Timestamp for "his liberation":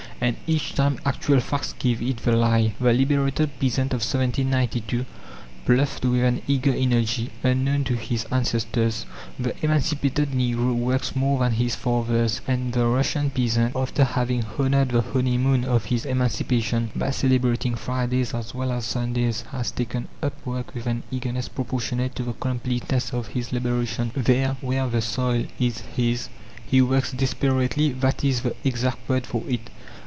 23.29-24.11